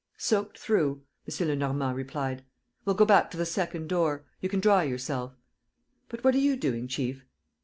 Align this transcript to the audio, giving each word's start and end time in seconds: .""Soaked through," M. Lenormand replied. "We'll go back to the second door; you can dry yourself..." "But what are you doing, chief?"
.""Soaked 0.31 0.57
through," 0.57 1.03
M. 1.29 1.47
Lenormand 1.47 1.95
replied. 1.95 2.43
"We'll 2.85 2.95
go 2.95 3.05
back 3.05 3.29
to 3.29 3.37
the 3.37 3.45
second 3.45 3.87
door; 3.87 4.25
you 4.39 4.49
can 4.49 4.59
dry 4.59 4.81
yourself..." 4.81 5.35
"But 6.09 6.23
what 6.23 6.33
are 6.33 6.39
you 6.39 6.55
doing, 6.55 6.87
chief?" 6.87 7.23